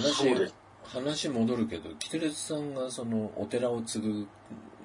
[0.00, 0.52] 話
[0.84, 4.26] 話戻るけど、キテレツさんがそのお寺を継ぐ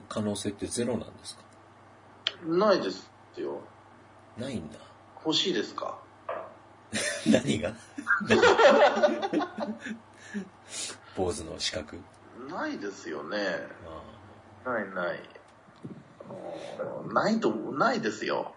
[0.10, 1.44] 可能性ってゼロなんですか？
[2.46, 3.62] ないですよ。
[4.38, 4.80] ないんだ。
[5.26, 5.98] 欲しいですか？
[7.28, 7.74] 何が？
[11.16, 12.00] 坊主の資格？
[12.50, 13.38] ないですよね。
[14.66, 15.20] あないない。
[17.14, 18.56] ないと、ないですよ。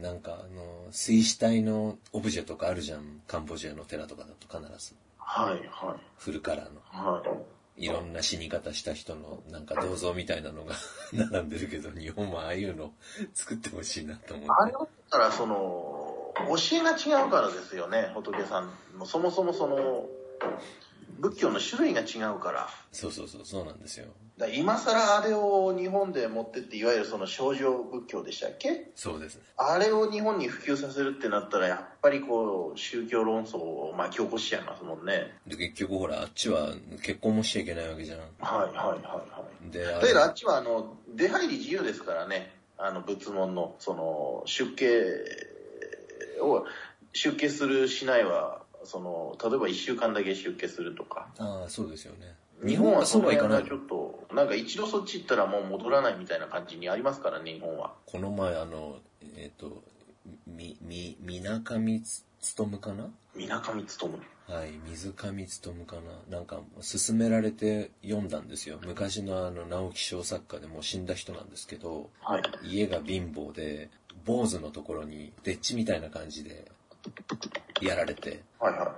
[0.00, 3.20] なんかあの、水死体のオブジェとかあるじゃん。
[3.26, 4.94] カンボジアの寺とかだと必ず。
[5.24, 6.80] はい、はい、フルカラーの。
[6.84, 7.54] はい。
[7.76, 10.76] いろんな死に方した人のなんか銅像みたいなのが
[11.12, 12.92] 並んでるけど、日本もああいうの
[13.34, 14.52] 作ってほしいなと思って。
[14.56, 19.06] あれだったら、その、教えが違うからですよね、仏さんの。
[19.06, 20.06] そもそもその、
[21.18, 22.68] 仏教の種類が違うから。
[22.92, 24.06] そうそうそう、そうなんですよ。
[24.36, 28.90] だ今更あれを日本で持ってって、いわゆるその少女仏教でしたっけ？
[28.96, 29.42] そうですね。
[29.56, 35.36] あれを日本に普及させるってなったら、やっぱりこう、宗教論争を巻き起こしちゃいますもんね。
[35.46, 38.18] で、結局ほら、あっちは結婚もしちゃいけないわけじゃん。
[38.18, 39.70] はいはいはいはい。
[39.70, 42.52] で、あだけどあっちはあの、出入り自由ですからね。
[42.76, 45.04] あの、仏門の、その、出家
[46.40, 46.66] を、
[47.12, 51.28] 出家するしないは、その、例えば一週間だけ出家するとか。
[51.38, 52.34] ああ、そうですよね。
[52.64, 53.62] 日本はそうはいかない。
[53.62, 57.94] のちょっと、なんか一度そっち行ったらもう戻らないみたいな感じにありますからね、日本は。
[58.06, 58.96] この前、あの、
[59.36, 59.82] えっ、と、
[60.46, 63.10] み、み、みなかみつつとむかな？
[63.34, 64.18] みなかみつとむ。
[64.46, 65.46] はい、水上勉
[65.86, 68.78] かななんか、勧められて読んだんですよ。
[68.84, 72.42] 昔のあの、直木賞作家でもう死んだ人なんですけど、はい。
[72.62, 73.88] 家が貧乏で、
[74.26, 76.70] 坊主のところに、デッチみたいな感じで、
[77.80, 78.94] やられて、はいは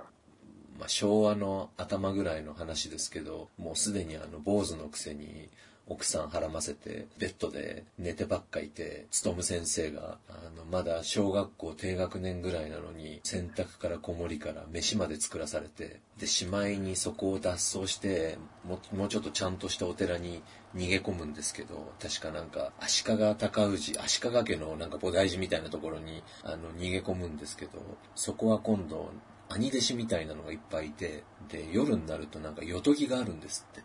[0.77, 5.49] まあ、昭和の頭ぐらいの話ですけど、もうすでにあの、坊主のくせに、
[5.89, 20.41] 奥さん腹ませて、ベッドで寝てばっかいて、勤先生が、あの、まだ小学校低学年ぐらいなのに、洗濯から子守から飯まで作らされて、で、しまいにそこを脱走して、もう、もうちょっとちゃんとしたお寺に
[20.75, 27.79] 逃げ込むんですけど、確かなんか、足利尊氏、足利家のなんか菩提寺みたいなところに、あの、逃げ込むんですけど、
[28.13, 29.09] そこは今度、
[29.49, 33.81] 兄弟子みたいなのがいっぱいいて、で、夜になるとなんか、よとぎがあるんですって。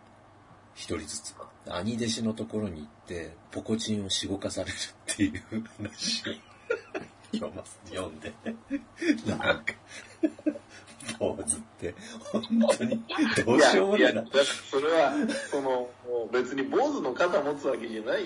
[0.75, 1.35] 一人ずつ。
[1.67, 6.35] 兄弟子のところに行って、ポコチンをしごかされるっていう話を
[7.33, 8.33] 読ます、読んで。
[9.27, 9.75] なんか、
[11.19, 11.95] 坊主って、
[12.33, 12.43] 本
[12.77, 13.05] 当に、
[13.45, 14.15] どうしようもないなや、。
[14.15, 15.13] だからそれは、
[15.51, 15.89] その、
[16.33, 18.25] 別に坊主の肩持つわけじゃない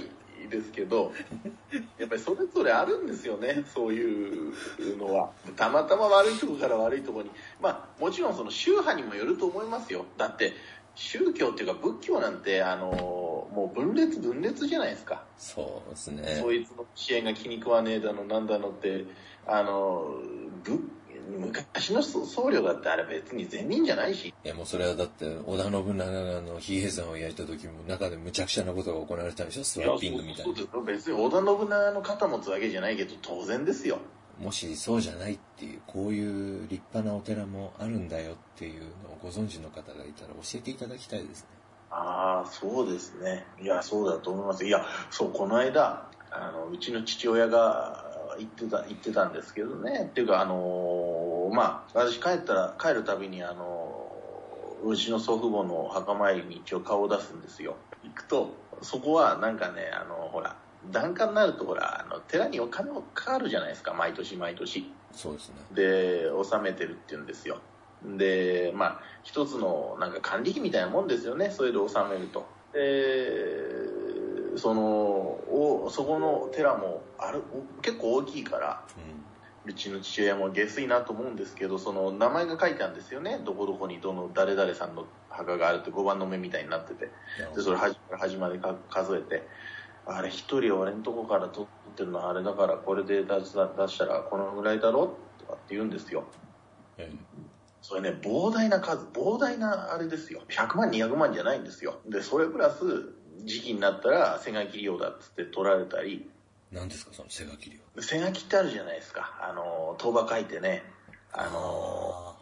[0.49, 1.13] ですけど、
[1.99, 4.55] やっぱりそれぞれあるんですよね、そういう
[4.99, 5.31] のは。
[5.57, 7.31] たまたま悪いとこから悪いとこに。
[7.61, 10.05] まあ、もちろんその宗派にもよると思いますよ。
[10.17, 10.55] だって、
[10.95, 15.23] 宗教っていうか仏教なんて、あの、もう分裂分裂じゃないですか。
[15.37, 16.39] そうですね。
[16.41, 19.05] そいつの支援が気に食わねえだの、なんだのって、
[19.47, 20.21] あの、
[20.65, 20.81] ぶ
[21.29, 29.65] 昔の僧侶だってあれ別に善人じゃないし、いやもうそれはだって、織田信長の、比叡山を焼いた時も中で無茶苦茶なことが行われたんでしょ？
[29.65, 30.53] スワッピングみたいな
[30.87, 33.99] 別に織田信長の肩持つわけじゃないけど当然ですよ。
[34.39, 41.49] もしそうじゃないっていう、こういう立派なお寺もあるんだよっていうのをご存知の方がいたら教えていただきたいですね。
[41.91, 43.47] ああ、そうですね。
[43.63, 44.67] いや、そうだと思います。
[44.67, 48.06] いや、そう、この間、あの、うちの父親が
[48.39, 50.09] 言ってた、言ってたんですけどね。
[50.11, 54.17] っていうか、あのーまあ、私帰ったら、帰るたびに、あのー
[54.85, 57.77] うちの祖父母の墓参りに一応顔を出すんですよ。
[58.05, 58.51] 行くと、
[58.83, 60.57] そこはなんかね、あのほら、
[60.93, 64.93] 檀家になるとほら、あの、寺にお金をかかるじゃないですか、毎年毎年。
[65.13, 65.55] そうですね。
[65.73, 67.59] で、納めてるって言うんですよ。
[68.05, 72.47] で、まあ、一つのなんか管理費みたいなもんですよね、それで納めると。
[72.73, 74.06] で、
[74.57, 83.41] その、おそこの寺もある、お結構大きいから、ううちの父親も下水なと思うんですけど、その名前が書いてあるんですよね。
[83.45, 87.11] どこどこにどの誰々さんの墓があるって5番の目みたいになってて。
[87.55, 89.47] で、それ端から端までか数えて、
[90.07, 96.21] あれ一人俺んとこから取ってるのあれだからこれで出し出したらこのぐらいだろとかって言うんですよ。
[96.21, 97.11] どえ
[97.83, 100.43] それね、膨大な数、膨大なあれですよ。
[100.49, 102.01] 100万、200万じゃないんですよ。
[102.07, 103.15] で、それプラス、
[103.45, 106.29] 時期になったら、背書き料だっつって取られたり、
[106.73, 107.79] え何ですか、その背書き料。
[108.01, 109.39] 背書きってあるじゃないですか。
[109.41, 110.83] あの、当場書いてね、
[111.33, 112.37] あの、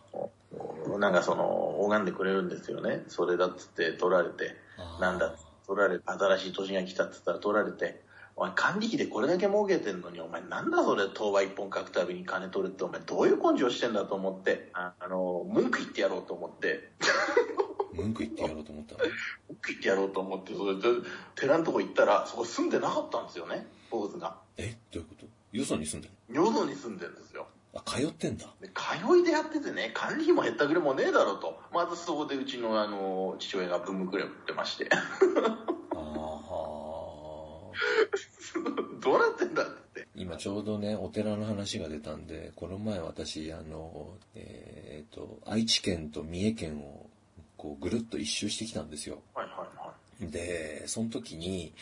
[0.95, 3.05] あなんかその、拝んでくれるんですよね。
[3.09, 4.57] それだっつって取られて、
[5.01, 5.35] なんだ
[5.67, 8.03] 取られて、新しい年が来たっつったら取られて、
[8.37, 16.91] お前管理費でこれだけ儲けてんのに、お前なんだそれ、当場一本書くたびに金取るって、お前どういう根性してんだと思って、ああの、文句言ってやろうと思って、
[17.95, 18.99] 文句言ってやろうと思ったの？
[19.49, 20.83] 文句言ってやろうと思って、それで、
[21.35, 24.37] 寺のとこ行ったら、そこ住んでなかったんですよね、坊主が。
[24.57, 24.77] え？
[24.93, 25.27] どういうこと？
[25.57, 27.47] よそに住んでるよそに住んでんですよ。
[27.73, 28.47] のあ、通ってんだ。
[28.61, 28.75] で、通
[29.07, 31.61] 通いでやっててね、管理費も減ったくれもねえだろうと。
[31.73, 34.89] まずそこでうちのあの、父親が文具くれってまして。
[34.95, 34.97] あ
[39.01, 40.07] どうなってんだって。
[40.15, 47.11] 今ちょうどね、お寺の話が出たんで、この前私、あの、えっ、と、愛知県と三重県を、
[47.65, 49.23] こう、ぐるっと一周してきたんですよ。
[49.35, 50.31] はいはいはい。
[50.31, 51.73] で、その時に。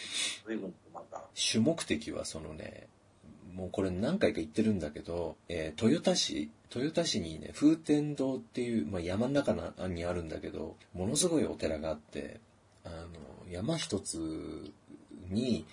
[1.35, 2.87] 主目的はそのね、
[3.53, 9.55] もうこれ何回か言ってるんだけど、えー豊田市、豊田市にね、風天堂っていう、まあ、山の中
[9.89, 12.39] にあるんだけど、ものすごいお寺があって、
[12.85, 14.73] あの、山一つ
[15.31, 15.67] に、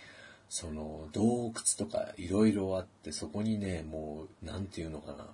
[0.50, 5.28] その、洞窟とかいろいろあって、そこにね、もう、なんていうのかな、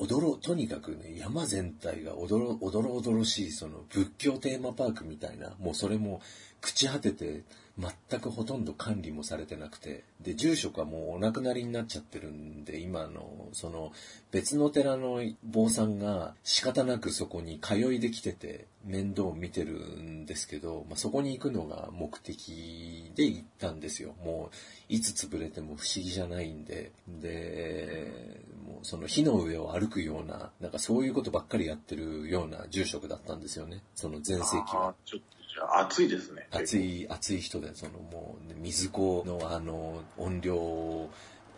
[0.00, 6.20] 驚、とにかくね、山全体が驚、驚々、しい、その仏教テーマパークみたいな、もうそれも
[6.62, 7.42] 朽ち果てて、
[7.78, 13.92] 全くほとんど管理もされてなくて、で、住職はもうお亡くなりになっちゃってるんで、今の、その、
[14.30, 24.14] 別の寺の坊さんが仕方なくそこに通いできてて、面倒を見てるんですけど、まあ、そこに行くのが目的で行ったんですよ。
[24.24, 24.56] もう、
[24.88, 33.82] いつ潰れても不思議じゃないんで、で、もうその火の上を歩くような、なんかそういうことばっかりやってるような住職だったんですよね。
[33.94, 34.94] その前世紀は。
[35.04, 35.36] ちょっと
[35.78, 36.48] 暑いですね。
[36.50, 41.10] 熱い、熱い人で、そのもう、水子のあの、音量を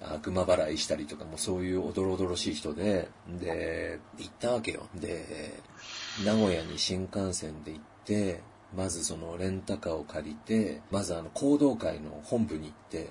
[0.02, 3.08] 悪魔払いしたりとかもそういうおどろおどろしい人で、
[3.40, 4.88] で、行ったわけよ。
[4.94, 5.54] で、
[6.24, 8.40] 名古屋に新幹線で行って、
[8.76, 13.10] まずそのレンタカーを借りて、まずあの行動会の本部に行って、で、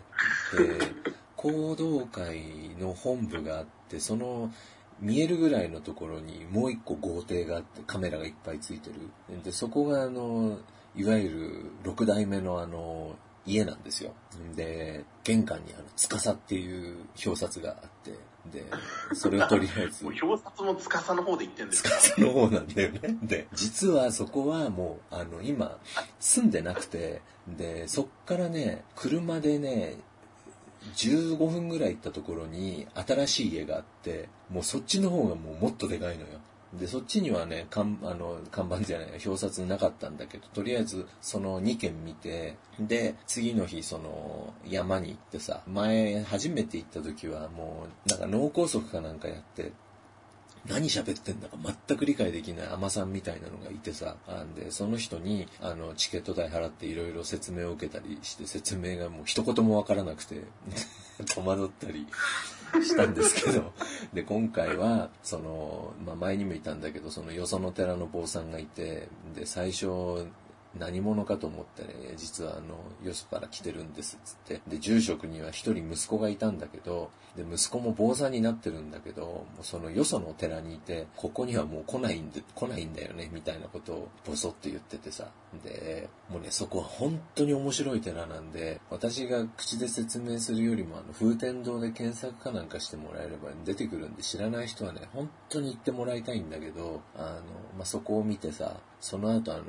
[1.36, 2.42] 行動会
[2.80, 4.52] の本部があって、その
[5.00, 8.96] 見えるぐらいのところにもう一個豪邸があってカメラがいっぱいついてる。
[9.44, 10.60] で、そこがあの、
[10.98, 13.16] いわゆる六代目のあの、
[13.46, 14.12] 家なんですよ。
[14.56, 18.12] で、玄関にあの、司っていう表札があって、
[18.52, 18.66] で、
[19.14, 23.18] それをとりあえず 表札も司の方で言ってんですか司の方なんだよね。
[23.24, 25.78] で、実はそこはもう、あの、今、
[26.20, 29.98] 住んでなくて、で、そっからね、車でね、
[30.96, 36.40] 15分ぐらい行ったところに新しい家があって、もうそっちの方がもうもっとでかいのよ。
[36.74, 49.72] で、そっちにはね、かんあの看板じゃない、表札なかったんだけど、とりあえずその2軒見て、で、次の日その山に行ってさ、前初めて行った時はもう、なんか脳梗塞かなんかやって、
[50.70, 60.44] 何喋ってんだか全く理解できない甘さんみたいなのがいてさ、あんで、その人に、あの、チケット代払っていろいろ説明を受けたりして、説明がもう一言もわからなくて、
[61.34, 62.06] 戸惑ったり
[62.84, 63.72] したんですけど、
[64.14, 70.28] で、今回は、その、まあ、前にもいたんだけど、そのよその寺の坊さんがいて、で、最初、
[70.76, 74.62] 何者かと思ってね、実はあの、よそから来てるんですっつって。
[74.68, 85.28] で、住職には一人息子がいたんだけど、で、息子も坊さんになってるんだけど、もうそのよそのお寺にいて、ここにはもう来ないんで、来ないんだよね、みたいなことをボソって言っててさ。
[85.64, 97.28] で、もうね、そこは本当に面白い寺なんで、私が口で説明するよりも、あの、風天堂で検索かなんかしてもらえれば出てくるんで、知らない人はね、本当に行ってもらいたいんだけど、あの、
[97.78, 99.64] まあ、そこを見てさ、その後あの、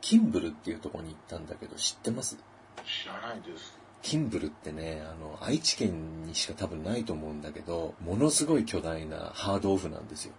[0.00, 2.36] キンブルっていうところに行ったんだけど、知ってます？
[2.84, 3.76] 知らないです。
[4.00, 10.34] キンブルってね、あの、愛知県にしか多分ないと思うんだけど、ものすごい巨大なハードオフなんですよ。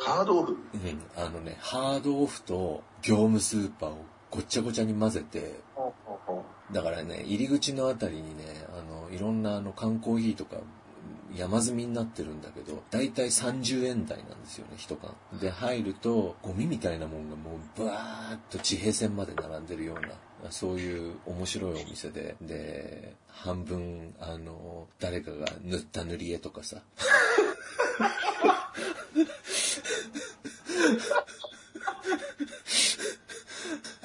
[0.00, 0.52] ハードオフ？
[0.52, 1.02] うん。
[1.16, 5.60] あのね、ハードオフと業務スーパーをごっちゃごちゃに混ぜて、
[6.72, 10.56] だからね、入り口のあたりにね、あの、いろんなあの缶コーヒーとか
[11.36, 15.14] 山積みになってるんだけど、だいたい30円台なんですよね、一缶。
[15.40, 26.80] で、入ると、ゴミみたいなもんがもう、ブワーッと地平線まで並んでるような、そういう面白いお店で、で、半分、あの、誰かが塗った塗り絵とかさ、う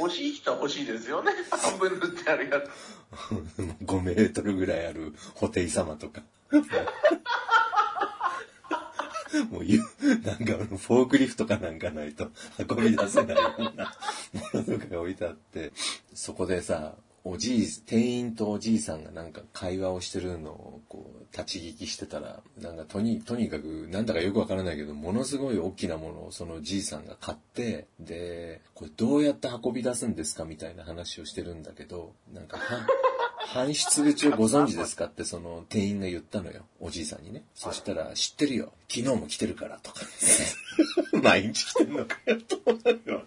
[0.04, 1.32] 欲しい人は欲しいですよね。
[1.50, 2.70] 半分塗ってあるやつ。
[3.86, 6.22] 5メートルぐらいある布袋様とか。
[9.50, 9.82] もう言う、
[10.26, 12.30] なんかフォークリフトかなんかないと
[12.70, 13.96] 運び出せないような
[14.34, 15.72] ものとかが置いてあって、
[16.14, 16.96] そこでさ、
[17.26, 32.86] おじい、店員とおじいさんがなんか会話をしてるのをこう立ち聞きしてたら、なんかとに、とにかくなんだかよくわからないけど、ものすごい大きなものをそのじいさんが買って、で、これどうやって運び出すんですかみたいな話をしてるんだけど、なんかは、
[33.48, 36.64] 搬出口をご存知ですかってその店員が言ったのよ。
[36.80, 37.44] おじいさんにね。
[37.54, 38.74] そしたら、知ってるよ。
[38.90, 40.02] 昨日も来てるからとか。
[41.22, 43.24] 毎日来てんのかよと思うよ。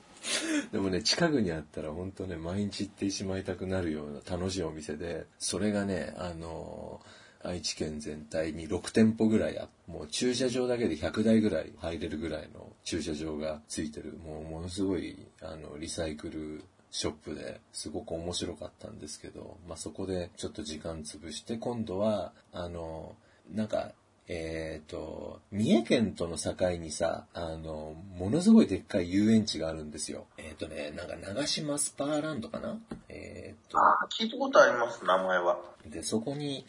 [0.72, 7.00] でもね、近くにあったら本当ね、毎日行ってしまいたくなるような楽しいお店で、それがね、あの、
[7.44, 16.64] 愛知県全体に6店舗ぐらいあもう駐車場だけで100台ぐらい入れるぐらいの駐車場がついてる、もうものすごい、あの、リサイクル
[16.96, 23.16] ショップですごく面白かったんですけど、まあ、そこでちょっと時間潰して、今度は、あの、
[23.52, 23.92] なんか、
[24.28, 30.24] えっ、ー、と、三重県との境にさ、あの、ものすごいでっかい遊園地があるんですよ。
[30.38, 32.80] えっ、ー、とね、なんか長島スパーランドかな？
[33.10, 33.78] えっ、ー、と。
[33.78, 35.60] あ、聞いたことあります、名前は。
[35.84, 36.64] で、そこに、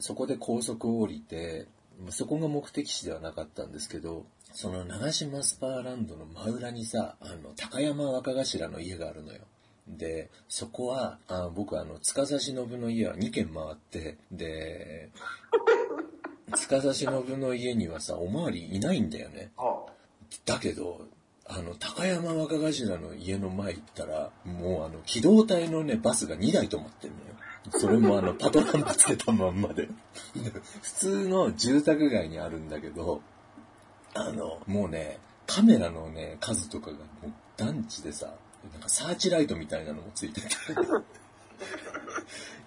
[0.00, 1.68] そこで高速を降りて、
[2.10, 9.40] そこが目的地ではなかったんですけど、その長島スパーランドの真裏にさ、あの、高山若頭の家があるのよ。
[9.86, 15.10] で、そこは、あ僕あの、司忍の家は2軒回って、で、
[16.54, 19.52] 司忍の家にはさ、おまわりいないんだよね。
[20.44, 21.06] だけど、
[21.46, 27.80] あの、高山若頭の家の前行ったら、もうあの、機動隊のね、バスが2台止まってるのよ。
[27.80, 29.88] それもあの、パトランプつけたまんまで。
[30.82, 33.22] 普通の住宅街にあるんだけど、
[34.14, 38.26] あの、もうね、カメラのね、数とかがもう団地でさ、
[38.72, 40.48] なんかサーチライトみたいなのもついてて。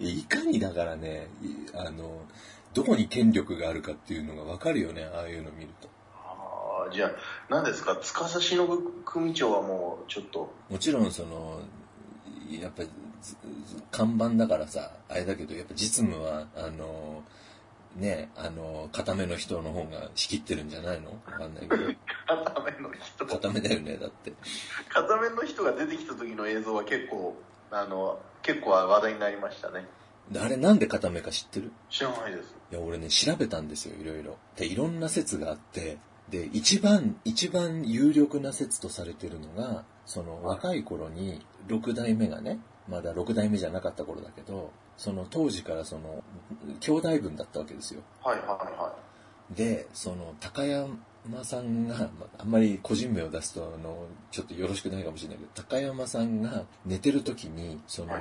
[0.00, 1.28] いかにだからね、
[1.74, 2.22] あの、
[2.74, 5.88] どこに権力があるかっていうのがわかるよね、ああいうの見ると。
[6.14, 7.10] ああ、じゃあ、
[7.48, 8.66] 何ですか、司忍
[9.04, 10.52] 組長はもうちょっと。
[10.68, 11.60] もちろんその、
[12.50, 12.88] やっぱり、
[13.90, 17.22] 看板だからさ、あれだけど、やっぱ実務は、あの、
[17.96, 21.10] ね、あの、固めの人の方が仕切ってるんじゃないの？
[21.10, 21.76] わかんないけど。
[22.26, 24.32] 固めの人固めだよね、だって。
[24.88, 27.36] 固めの人が出てきた時の映像は結構、
[27.70, 29.86] あの、結構話題になりましたね。
[30.36, 31.72] あれなんで固めか知ってる？
[31.90, 32.54] 知らないです。
[32.70, 34.38] いや、俺ね、調べたんですよ、いろいろ。
[34.56, 35.98] で、いろんな説があって、
[36.30, 46.22] で、一番、一番有力な説とされてるのが、その若い頃に6代目がね、まだ6代目じゃなかった頃だけど、その当時からその、
[46.80, 48.02] 兄弟分だったわけですよ。
[48.22, 48.94] はいはいは
[49.50, 49.54] い。
[49.54, 50.98] で、その、高山
[51.42, 58.14] さんが、あんまり個人名を出すと、あの、ちょっとよろしくないかもしれないけど、高山さんが寝てる時に、その、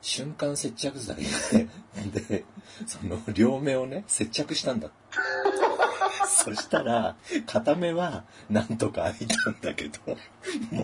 [0.00, 1.16] 瞬間接着剤
[2.28, 2.44] で、
[2.86, 4.90] その、両目をね、接着したんだ。
[6.26, 7.16] そしたら、
[7.46, 10.16] 片目はなんとか開いたんだけど、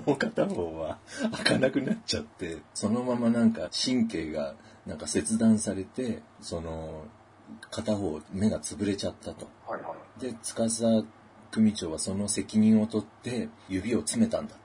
[0.07, 0.99] もう片方は
[1.33, 4.55] 開かなくなっちゃって、そのままなんか神経が
[4.87, 7.05] なんか切断されて、その、
[7.71, 9.49] 片方目が潰れちゃったと。
[9.67, 10.55] はいはい、で、司
[11.51, 14.57] 組長はその責任を取って指を詰めたんだ。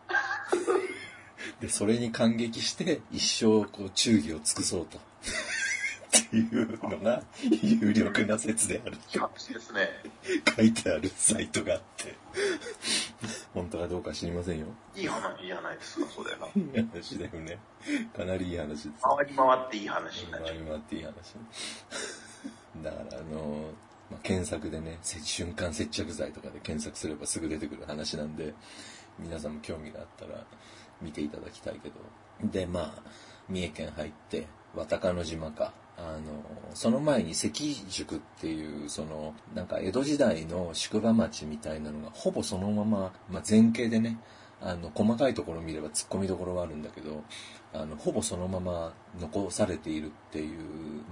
[1.62, 4.98] で、それに感激して一生こう忠義を尽くそうと。
[4.98, 7.24] っていうのが
[7.62, 8.98] 有力な説である。
[9.54, 9.90] ですね。
[10.56, 12.16] 書いてあるサイトがあって。
[13.54, 14.68] 本当かどうか知りませんよ。
[14.96, 16.50] いい話じゃないですか、それは。
[16.56, 17.58] いい話だよね。
[18.16, 18.92] かなりいい話です。
[19.02, 20.56] 回り回っていい話になっちゃう。
[20.56, 21.14] 回り回っていい話。
[22.84, 23.72] だからあの
[24.12, 28.54] まあ、検索でね、瞬間接着剤とかで検索すればすぐ出てくる話なんで、
[29.20, 30.44] 皆さんも興味があったら
[31.02, 31.96] 見ていただきたいけど。
[32.44, 33.02] で、まあ、
[33.48, 35.74] 三重県入って、渡鹿の島か。
[36.02, 44.18] あの、その前に関宿っていう、その、なんか江戸時代の宿場町みたいなのがほぼそのまま、まあ、前景でね、
[44.62, 47.24] あの、細かいところを見れば突っ込みどころはあるんだけど、
[47.74, 50.60] あの、ほぼそのまま残されているっていう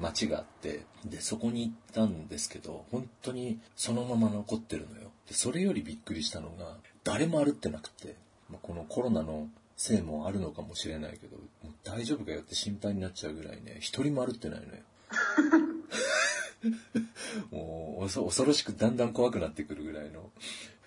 [0.02, 5.12] 街があって、で、そこに行ったんですけど、本当にそのまま残ってるのよ。
[5.28, 8.16] で、それよりびっくりしたのが、誰も歩ってなくて、
[8.50, 14.82] まあ、このコロナのせいもあるのかもしれないけど、もう大丈夫かよって心配になっちゃうぐらいね、一人も歩ってないのよ。
[17.52, 20.32] もう恐ろしくだんだん怖くなってくるぐらいの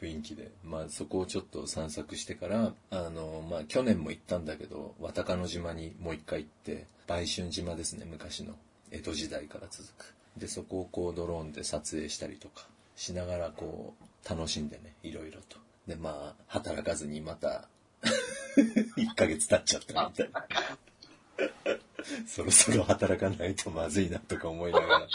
[0.00, 8.56] 雰囲気で、まあそこをちょっと散策してから、あの、まあ去年も行ったんだけど、渡鹿の島にもう一回行って、売春島ですね、昔の。
[8.90, 10.14] 江戸時代から続く。
[10.36, 12.66] で、そこをこうドローンで撮影したりとか
[12.96, 15.58] しながらこう楽しんでね、いろいろと。
[15.86, 17.68] で、まあ働かずにまた
[18.96, 20.46] 1ヶ月経っちゃったみたいな。
[22.26, 25.06] そろそろ働かないとまずいなとか思いながら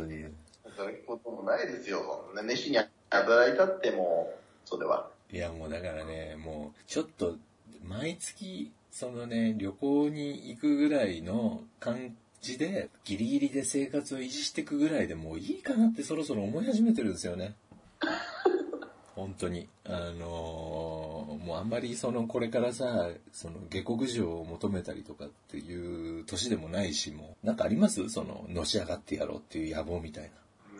[0.00, 0.24] 当に。
[0.64, 2.30] 働くこともないですよ。
[2.42, 2.78] 熱心に
[3.10, 4.34] 働いたっても
[4.64, 5.10] それは。
[5.32, 7.36] いや、もうだからね、もう、ちょっと、
[7.84, 17.54] 毎月、そのね、旅行に行くぐらいの感じで、ギリギリで生活を維持していくぐらいでもういいかなってそろそろ思い始めてるんですよね。
[19.14, 19.68] 本当に。
[19.84, 28.08] あのー、もうあんまりその、これからさ、その、下克上を求めたりとかっていう年でもないし、もう、なんかあります？
[28.08, 30.30] その、のし上がってやろうっていう野望みたい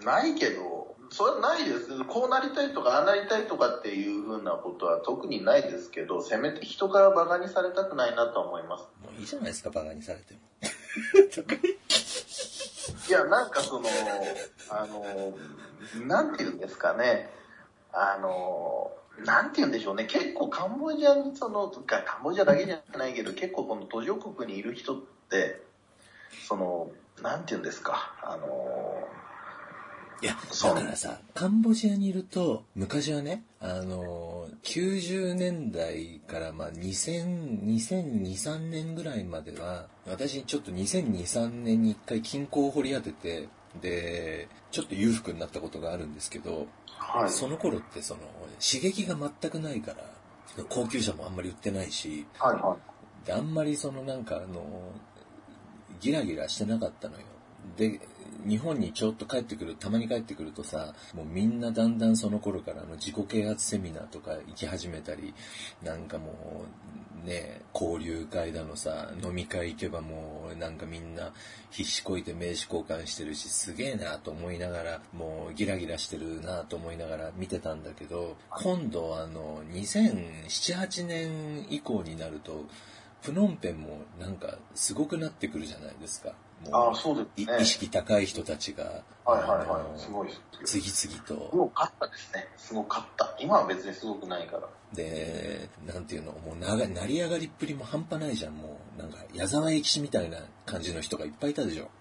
[0.05, 0.13] な。
[0.13, 2.05] ないけど、それはないです。
[2.05, 8.83] こうなりたいとか、ああなりたいとかっていうふうなことは特にないですけど、せめて人から馬鹿にされたくないなとは思います。
[9.03, 10.41] もういいじゃないですか、バカにされても。
[13.11, 13.89] いや、なんかその、
[14.71, 17.29] あの、なんていうんですかね、
[17.93, 18.93] あの、
[19.25, 25.61] なんて言うんでしょうね、結構カンボジアにその、かカンボジアだけじゃないけど、結構この途上国にいる人って、
[26.47, 29.09] その、なんて言うんですか、あの、
[30.23, 43.49] いや、そうだからさ、カンボジアにいると、昔はね、あの、90年代からまあ2000、2002、3年ぐらいまでは、私ちょっと2002、3年に一回金庫を掘り当てて、
[43.81, 46.67] で、ちょっと裕福になったことがあるんですけど、
[46.99, 47.31] はい。
[47.31, 48.21] その頃ってその、
[48.61, 52.77] 刺激が全くないから、高級車もあんまり売ってないし、はいは
[53.25, 53.27] い。
[53.27, 54.65] であんまりそのなんかあの、
[56.01, 57.21] ギラギラしてなかったのよ。
[57.77, 58.01] で、
[58.47, 65.35] 日本にちょっと帰ってくる、たまに帰ってくるとさ、もうみんなだんだんその頃からの自己啓発セミナーとか行き始めたり、
[65.83, 66.65] なんかも
[67.25, 71.33] う、ね、交流会だのさ、飲み会行けばもうなんかみんな
[71.71, 80.47] 必死こいて名刺交換してるし、すげえなと思いながら、もうギラギラしてるなと思いながら見てたんだけど、今度あの、2007、
[80.77, 82.65] 8年以降になると、
[83.23, 86.33] プノンペンもなんかすごくなってくるじゃないですか。
[86.69, 87.59] もああ、そうですね。
[87.59, 88.85] い意識高い人たちが、
[89.25, 89.99] はいはいはい。
[89.99, 90.29] すごい。
[90.65, 92.49] 次々と、すごかったですね。
[92.57, 93.35] すごかった。
[93.39, 94.69] 今は別にすごくないから。
[94.93, 99.01] で、なんていうの、もうなが成り上がりっぷりも半端ないじゃん、もう。
[99.01, 101.89] なんか、矢沢永吉みたいな感じの人がいっぱいいたでしょ。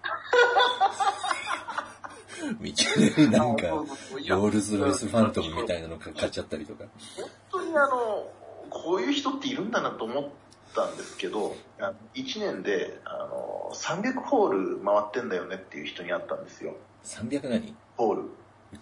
[2.62, 2.84] いき
[3.30, 6.84] なんか、ロールス・ロイス・ファントムみたいなの買っちゃったりとか。
[7.16, 8.30] 本当にあの、
[8.70, 10.28] こういう人っているんだなと思っ
[10.74, 16.74] たんですけど、あ1年で、あの、300ホール回ってんだよねっていう人に会ったんですよ。
[17.04, 17.74] 300何？
[17.96, 18.22] ホール。
[18.22, 18.28] ゴ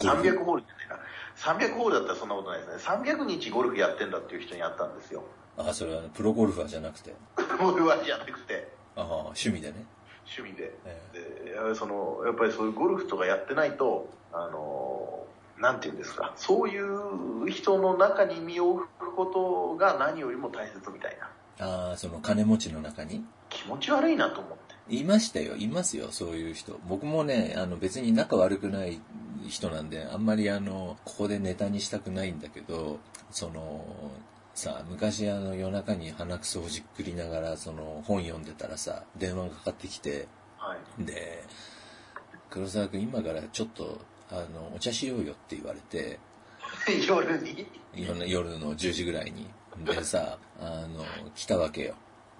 [0.09, 1.66] ルフ？300ホールじゃないな。
[1.68, 2.75] 300ホールだったらそんなことないですね。
[2.76, 5.25] 300日ゴルフやってんだっていう人に会ったんですよ。
[5.57, 7.14] あ、それはあのプロゴルファーじゃなくて？
[7.59, 9.85] ゴルファーじゃなくて、ああ、趣味でね。
[10.26, 10.73] 趣味で。
[10.85, 15.25] えでやはりそのやっぱりそういうゴルフとかやってないと、あの、
[15.59, 21.27] なんていうんですか、そういう人の中に身を置くことが何よりも大切みたいな。
[21.61, 23.25] ああ、その金持ちの中に？
[23.49, 24.94] 気持ち悪いなと思って。
[24.94, 26.79] いましたよ、いますよ、そういう人。
[26.88, 29.01] 僕もね、あの別に仲悪くない
[29.49, 32.99] 人なんで、あんまりあの、ここでネタにしたくないんだけど、
[33.31, 33.85] その、
[34.55, 41.05] さ、昔あの夜中に鼻くそほじっくりながら、その本読んでたらさ、電話がかかってきて、はい。
[41.05, 41.44] で、
[42.51, 46.18] 黒沢君今からちょっと、あの、お茶しようよって言われて、
[47.07, 47.66] 夜に？
[47.94, 49.47] 夜夜の10時ぐらいに。
[49.84, 51.94] でさ、あの、来たわけよ。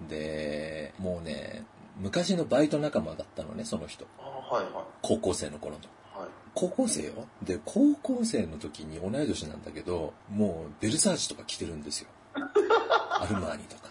[0.07, 1.63] で、もうね、
[1.99, 4.05] 昔のバイト仲間だったのね、その人。
[4.17, 5.79] あはいは高校生の頃の。
[5.81, 6.19] い。
[6.19, 6.29] はい。
[6.53, 7.27] 高校生よ？
[7.43, 12.09] で、高校生の時に同い年なんだけど、もうベルサーチとか着てるんですよ。
[12.35, 13.89] アルマーニとか。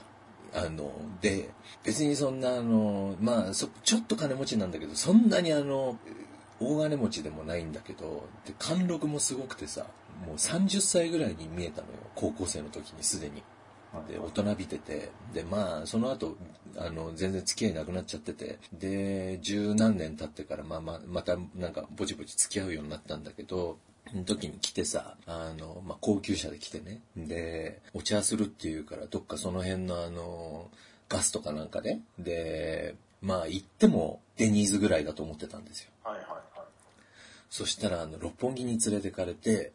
[0.54, 1.50] あの、で、
[1.84, 5.98] 別にそんなあの、まあ、そ、ちょっと金持ちなんだけど、そんなにあの、
[6.61, 9.87] 大金持ちでもないんだけど、で、貫禄もすごくてさ、
[10.26, 11.94] もう30歳ぐらいに見えたのよ。
[12.14, 13.42] 高校生の時にすでに。
[14.09, 16.37] で、大人びてて、で、まあ、その後、
[16.76, 23.78] あの、全然付き合いなくなっちゃってて、で、十何年経ってから、まあまあ、また、なんか、ぼちぼち付き合うようになったんだけど、
[24.11, 27.00] その時に来てさ、あの、まあ、高級車で来てね。
[27.16, 30.70] で、お茶するっていうから、どっかその辺のあの、
[31.09, 32.02] ガスとかなんかね。
[32.18, 35.90] で、まあ、行っても、デニーズぐらいだと思ってたんですよ。
[36.04, 36.40] はいはいはい。
[37.50, 39.72] そしたら、あの、六本木に連れてかれて、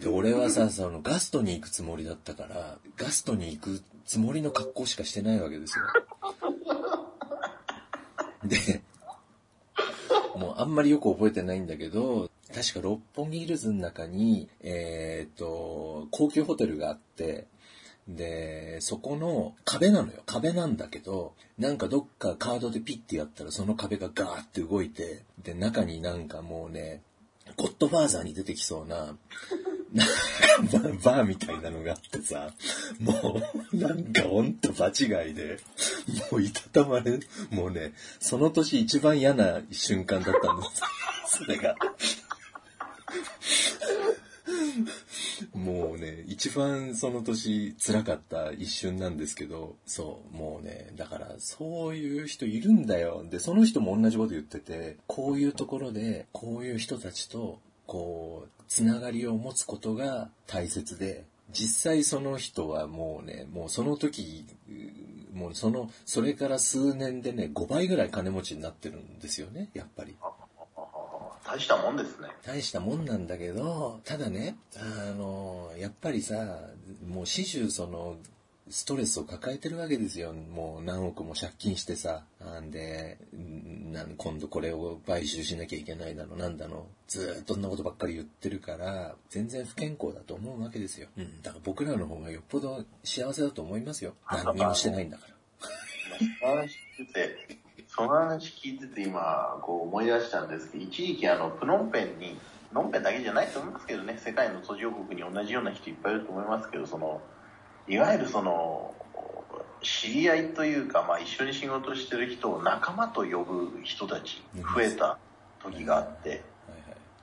[0.00, 5.84] で、俺はさ、その、ガストに行くつもりだったから、ガストに行くつもりの格好しかしてないわけですよ。
[8.44, 8.82] で、
[10.36, 17.46] もうあんまりよく覚えてないんだけど、確か六本木ヒルズの中に、えーっと、高級ホテルがあって、
[18.08, 20.22] で、そこの壁なのよ。
[20.24, 27.02] 壁なんだけど、なんかどっかカードでピッてやったらその壁がガーって動いて、で、中になんかもうね、
[27.58, 29.16] ゴッドファーザーに出てきそうな、
[29.92, 32.52] なんかバーバーみたいなのがあってさ、
[33.00, 33.42] も
[33.72, 35.58] うなんかほんと場違いで、
[36.30, 37.18] もういたたまれ、
[37.50, 40.66] もうね、その年一番嫌な瞬間だったんで
[41.26, 41.38] す。
[41.38, 41.74] それが。
[45.52, 53.24] もうね、一番その年辛かった一瞬なんですけど、そう、もうね、だからそういう人いるんだよ。
[53.28, 64.44] で、その人も同じこと言ってて、こういうところで、こういう人たちと、こう、つながりを持つことが大切で、実際その人はもうね、もうその時、
[65.32, 70.16] もうその、それから数年でね、5倍ぐらい金持ちになってるんですよね、やっぱり。
[71.48, 72.28] 大したもんですね。
[72.44, 76.34] 大したもんなんだけど、ただね、あの、やっぱりさ、
[77.06, 78.16] もう始終その、
[78.70, 80.34] ストレスを抱えてるわけですよ。
[80.34, 82.24] もう何億も借金してさ。
[82.38, 86.86] なんで、なん今度これを買収しなきゃいけないだの、なんだの。
[87.06, 91.08] ずーっとそんなことばっかり言ってるから、全然不健康だと思うわけですよ。
[91.16, 91.40] うん。
[91.40, 94.12] だから僕らの方がよっぽど幸せだと思いますよ。
[94.30, 95.26] 何にもしてないんだか
[96.42, 96.66] ら。
[97.98, 107.20] その話聞いてて、今、こう思い出したんですけど、一時期あの、プノンペンに、プノンペンだけじゃないと思いますけどね、世界の途上国に同じような人いっぱいいると思いますけど、その、
[107.88, 108.94] いわゆるその、
[109.82, 115.18] 知り合いというか、まあ一緒に仕事してる人を仲間と呼ぶ人たち、増えた
[115.60, 116.44] 時があって。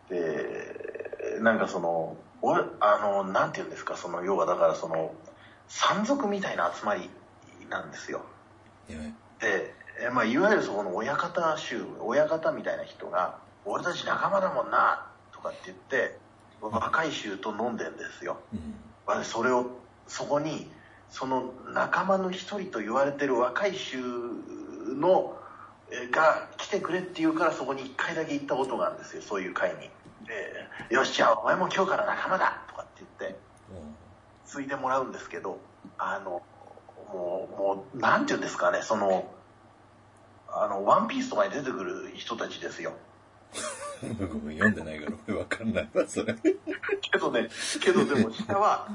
[0.10, 5.14] で、なんかその、俺、あの、なんて言うんですか、その、要はだからその、
[5.70, 7.10] 山賊みたいな集まり
[7.70, 8.26] なんですよ。
[9.40, 16.18] で、えまあ、いわゆるそこの親方衆、親方みたいな人が、俺たち仲間だもんな、とかって言って、
[16.62, 18.38] 若い衆と飲んでんですよ。
[18.54, 18.76] うん。
[19.06, 19.68] 私それを、
[20.08, 20.70] そこに、
[21.10, 25.38] その仲間の一人と言われてる若い衆の、
[25.92, 29.92] えが来てくれって言うからそこに一回だけ行ったことがあるんですよ、そういう会に。
[30.26, 33.40] で、よし、じゃあお前も今日から仲間だとかって言って、
[34.46, 35.60] ついてもらうんですけど、
[35.98, 36.42] あの、
[37.14, 39.26] もう、もう、なんて言うんですかね、その、
[40.58, 42.94] あの、ワンピースとかに出てくる人たちですよ。
[44.20, 46.34] 僕も読んでないから俺わかんないわ、それ。
[46.34, 47.50] けどね、
[47.82, 48.88] けどでも下は、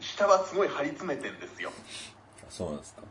[0.00, 1.70] 下はすごい張り詰めてんですよ。
[2.48, 3.02] そうなんですか。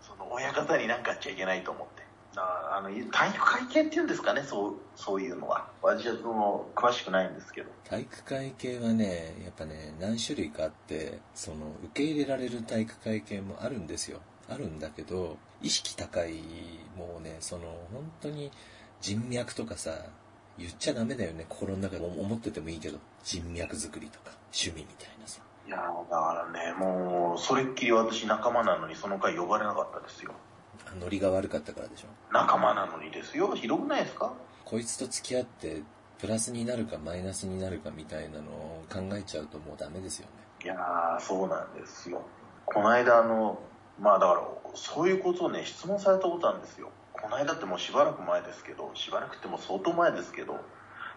[0.00, 2.02] その親方になんかあっちゃいけないと思って。
[2.36, 5.68] ああの、体育会系っていうんですかね、そう、そういうのは。
[5.82, 7.70] 私はその、詳しくないんですけど。
[7.84, 14.20] 体育会系はね、やっぱね、何種類かあって、その、受け入れられる体育会系もあるんですよ。
[14.48, 16.34] あるんだけど、意識高い、
[16.96, 18.50] もうね、その、本当に
[19.00, 19.92] 人脈とかさ、
[20.58, 25.40] 言っちゃダメだよね、心の中で思っててもいいけど、人脈作りとか、趣味みたいなさ。
[25.66, 30.32] いやだからね、もう、それっきり私仲間なのにその回呼ばれなかったですよ。
[30.98, 32.08] ノリが悪かったからでしょ。
[32.32, 33.54] 仲間なのにですよ。
[33.54, 34.32] ひどくないですか？
[34.64, 35.82] こいつと付き合って、
[36.18, 40.32] プラスになるかマイナスになるかみたいなのを考えちゃうともうダメですよね。
[40.64, 42.22] いやー、そうなんですよ。
[42.66, 43.58] この間あの、
[44.00, 44.40] まあだから、
[44.74, 46.90] そういうことをね、質問されたことあるんですよ。
[47.12, 50.60] この間ってもうしばらく前ですけど、しばらくってもう相当前ですけど、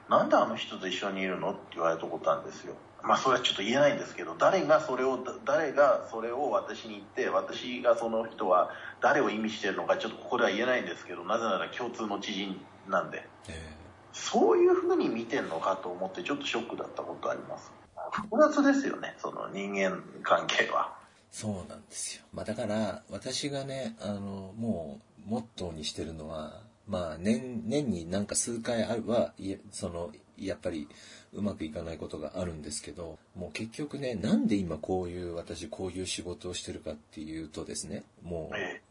[0.09, 2.75] なんであの人と一緒にいるのって言われたことあるんですよ。
[3.01, 8.69] まあそれはちょっと言えないんですけど、誰がそれを、だ誰がそれを私に言って、私がその人は
[9.01, 13.27] 誰を意味してるのかちょっとここでは言えないんですけど、なぜなら共通の知人なんで。
[13.47, 13.73] え
[14.13, 17.71] そういう風に見てんのかと思ってちょっとショックだったことあります。
[18.11, 20.93] 複雑ですよね、その人間関係は。
[21.33, 22.23] そうなんですよ。
[22.31, 30.87] まあだから、私がね、あの、もう、モットーにしてるのは、まあ、年、年になんか数回あるは、いえその、やっぱり、
[31.33, 38.81] うまくいかないことがあるんですけど、もう結局ね、なんで今こういう、私こういう仕事をしてるかっていうとですね、もう、え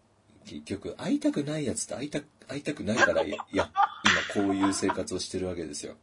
[0.44, 3.38] 結局、会いたくないやつと会いた、会いたくないから、いや、
[4.34, 5.94] 今こういう生活をしてるわけですよ。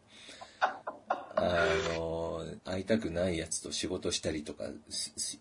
[1.42, 1.66] あ
[1.98, 4.66] の、会いたくないやつと仕事したりとか、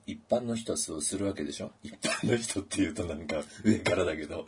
[0.06, 1.70] 一般の人はそうするわけでしょ？
[1.82, 4.46] 一般の人って言うとなんか上からだけど。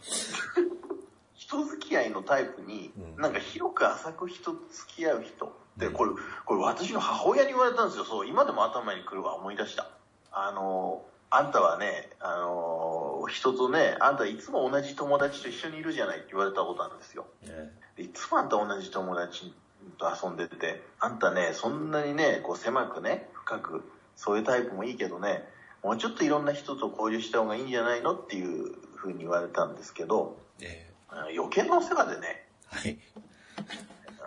[1.34, 6.10] 人付き合いのタイプに、うんなんか広く浅く人と付き合う人って、うんこれ、
[6.44, 8.04] これ私の母親に言われたんですよ。
[8.04, 9.88] そう、今でも頭に来るわ、思い出した。
[10.32, 17.26] あの、あんたはね、あの、人とね、あんたいつも同じ友達と一緒にいるじゃないって言われたことあるんですよ。
[17.42, 19.52] ねでいつもあんた同じ友達
[19.90, 23.84] と遊んでて、あんたね、そんなにね、こう狭くね、深く、
[24.16, 25.48] そういうタイプもいいけどね、
[25.82, 28.14] もうちょっといろんな人と交流した方がいいんじゃないの？
[28.14, 32.98] っていうふうに言われたんですけど、えあの余計なお世話でね、ーはい。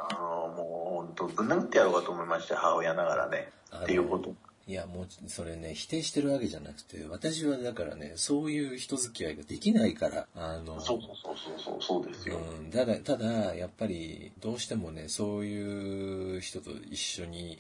[0.10, 0.20] あの、
[0.56, 3.52] もう本当ぶん殴ってやろうかと思いました、母親ながらね。
[3.76, 4.34] っていうこと。
[4.66, 12.38] いや、もう、それね、否定してるわけじゃなくて、私はだからね、そういう人付き合いができないから、あの、そうそうそうそうそう、ですよ。
[12.38, 17.58] うん、ただ、ただ、やっぱり、どうしてもね、そういう人と一緒に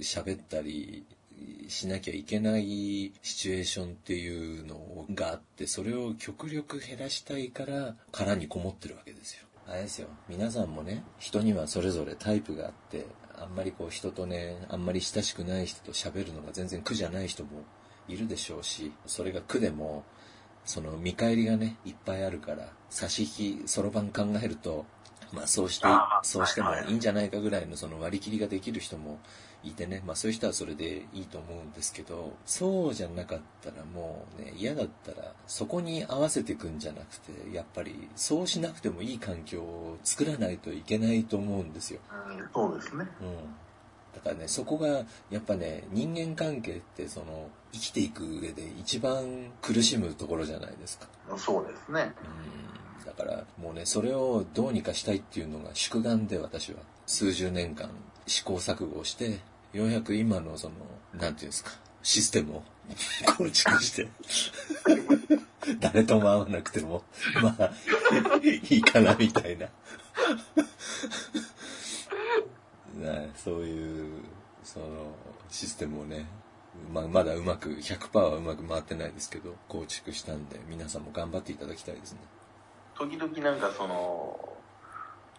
[0.00, 1.04] 喋ったり
[1.68, 9.44] しなきゃいけないシチュエーションっていうのがあって、それを極力減らしたいから、殻にこもってるわけですよ。
[9.66, 10.08] あれですよ。
[10.30, 13.06] 皆さんもね、人にはそれぞれタイプがあって、
[13.40, 17.62] あんまりこう人とね、あんまり親しくない人と喋るのが全然苦じゃない人も
[18.08, 20.04] いるでしょうし、それが苦でも、
[20.64, 24.84] その見返りがね、いっぱいあるから、差し引き、そろばん考えると、
[25.32, 25.86] まあそうして
[26.22, 29.18] そうしてもいいんじゃないかぐらいのその割り切りができる人も
[29.64, 42.00] いてね、まあそういう人はそれでいいと思うんですけど、そうじゃなかったらもうね、嫌だったらそこに合わせていくんじゃなくて、やっぱりそうしなくてもいい環境を作らないといけないと思うんですよ。
[42.10, 43.06] うんそうですね。
[43.20, 43.36] うん。
[44.14, 51.06] だからね、そこが、やっぱね、人間関係って、その、生きていく上で一番苦しむところじゃないですか。
[51.36, 52.12] そうですね。
[53.00, 53.04] うん。
[53.04, 57.88] だから、もうね、それをどうにかしたいっていうのが宿願で私は、数十年間
[58.26, 59.40] 試行錯誤して、
[59.72, 60.74] ようやく今のその、
[61.18, 61.70] なんていうんですか、
[62.02, 62.62] システムを
[63.38, 64.08] 構築して、
[65.80, 67.02] 誰とも会わなくても、
[67.42, 67.72] まあ、
[68.42, 69.70] いいかなみたいな。
[72.94, 74.22] ねそういう、
[74.62, 75.14] その、
[75.48, 76.26] システムをね、
[76.92, 82.18] まあ、まだうまく、100%はうまく回ってないですけど、構築したんで、皆さんも頑張っていただきたいですね。
[82.94, 84.57] 時々なんかその、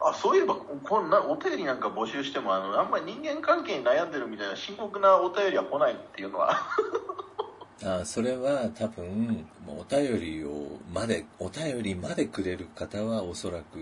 [0.01, 6.57] あ、そういえば、こんなお便りなんか募集しても、あの、あんまり人間関係に悩んでるみたいな深刻なお便りは来ないっていうのは、
[7.83, 13.77] あそれは多分、もうお便りを、まで、お便りまでくれる方はおそらく、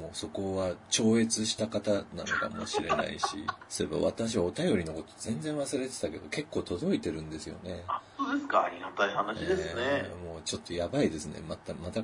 [0.00, 7.82] もうそこは超越した方なのかもしれないし、そういえば私お便りのこと全然忘れてたけど、結構届いてるんですよね。
[7.88, 9.74] あ、そうですか、ありがたい話ですね。
[9.76, 11.40] えーもうちょっとやばいですね。
[11.48, 12.02] また、また、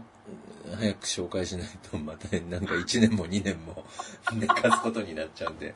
[0.76, 3.84] 早く紹介しないと、またなんか1年も2年も
[4.34, 5.74] 寝かすことになっちゃうんで。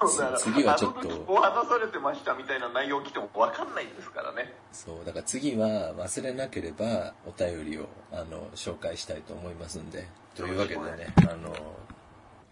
[0.00, 4.52] そうだから次はちょっとあの時こう話されてましたみたいな内容来ても分かんないんですからね。
[4.72, 10.06] そう、だから次は忘れなければお便りを、あの、紹介したいと思いますんで。
[10.34, 11.54] というわけでね、あの、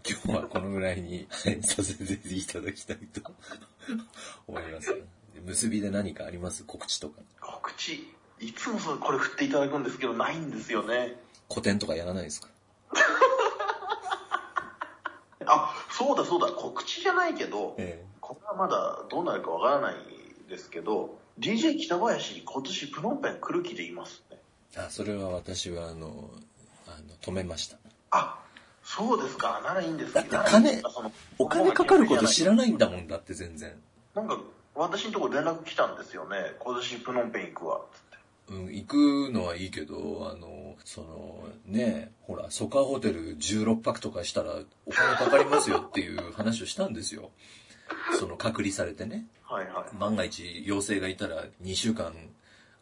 [0.09, 3.21] 今日はこのぐらいに、はい、させていただきたいと
[4.47, 4.95] 思います。
[5.45, 6.63] 結びで何かあります？
[6.63, 7.21] 告知とか。
[7.39, 8.07] 告知、
[8.39, 11.15] いつもそうこれ振っていただくんですけど、ないんですよね。
[11.49, 12.49] 古典とかやらないですか？
[15.45, 19.95] あ、そうだそうだ、告知じゃないけど、えこれはまだどうなるかわからない
[20.49, 24.37] ですけど、DJ 北林今年プノンペン来る気でいますね。
[24.75, 26.29] えあ、それは私はあの、
[26.87, 27.77] あの、止めました。
[28.11, 28.39] あ、
[28.83, 30.29] そうですか、ならいいんですけど。
[30.29, 30.81] だって金
[31.37, 33.81] お金かかること知らないんだもんだって全然。
[34.15, 34.37] なんか、
[34.75, 36.55] 私のところ連絡来たんですよね。
[36.59, 38.06] 今年プノンペン行くわ、つって。
[38.49, 38.95] うん、行く
[39.31, 47.31] のはいいけど、あの、その、ねほら、ソカホテル16泊とかしたらお金かかりますよっていう話をしたんですよ。
[48.19, 49.25] その隔離されてね。
[49.43, 49.95] はいはい。
[49.97, 52.13] 万が一陽性がいたら2週間、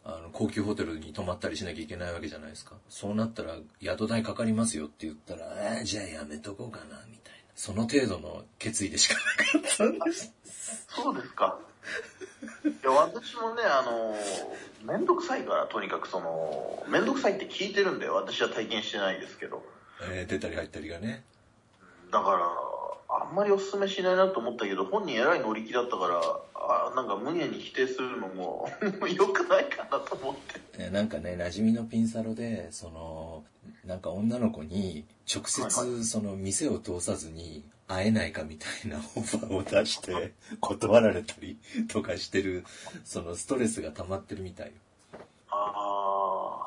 [0.04, 2.76] あの、高級ホテルに泊まったりしなきゃいけないわけじゃないですか。
[2.88, 7.38] そうなったら宿代かかりますよって言ったら、えーじゃあやめとこうかな、みたいな。
[7.56, 10.32] その程度の決意でしかなかったんです。
[10.88, 11.58] そうですか。
[12.64, 14.14] いや、私もね、あの、
[14.84, 19.62] めんどくさいから、とにかくその、めんどくさいって聞いてるんで、私は体験してないですけど。
[20.10, 21.24] えー出たり入ったりがね。
[22.10, 22.46] だから、
[23.08, 26.20] あんまりお勧めしないなと思ったけど、本人偉い乗り気だったから、
[26.54, 28.68] あなんか無限に否定するのも
[29.08, 30.60] 良くないかなと思って。
[30.78, 33.44] えーなんかね、馴染みのピンサロで、その、
[33.86, 41.56] なんか女の子に直はい接その店を通さずに会えないかみたいな オファーを出して断られたり
[41.88, 42.64] とかしてる、
[43.04, 44.72] そのストレスが溜まってるみたいよ。
[45.50, 46.58] あ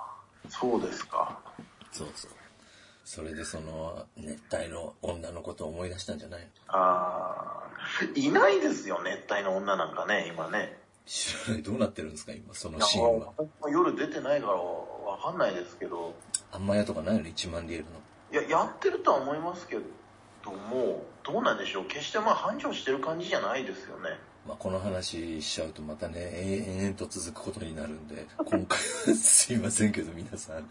[0.47, 1.39] あ、そうですか。
[1.91, 2.31] そうそう。
[3.03, 6.47] それでその熱帯の女のことを思い出したんじゃない？
[6.67, 7.69] ああ、
[8.15, 10.77] いないですよ、熱帯の女なんかね、今ね。
[11.05, 11.63] 知らない。
[11.63, 13.33] どうなってるんですか今、そのシーンは？
[13.71, 16.13] 夜出てないからわかんないですけど、
[16.51, 17.91] あんまやとかないの ?1 万リエルの？
[18.31, 19.77] いや、やってるとは思いますけ
[20.43, 21.85] ども、どうなんでしょう？
[21.85, 24.17] 決してまあ繁盛してる感じじゃないですよね。
[24.47, 30.65] まあ、この話しちゃうとまたね、延々と続くことになるんで、今回はすいませんけど皆さん、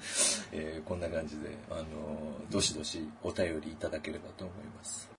[0.52, 1.84] えーこんな感じで、あの、
[2.50, 5.08] どしどしお便りいただければと思います。